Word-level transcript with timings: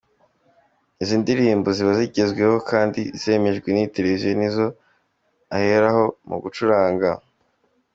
Izi 1.01 1.15
ndirimbo 1.23 1.67
ziba 1.77 1.91
zigezweho 1.99 2.57
kandi 2.69 2.99
zemejwe 3.21 3.67
n’iyi 3.71 3.91
Televiziyo, 3.95 4.31
nizo 4.39 4.67
aheraho 5.55 6.03
mu 6.29 6.37
gucuranga. 6.43 7.09